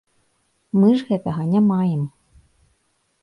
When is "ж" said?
1.01-1.05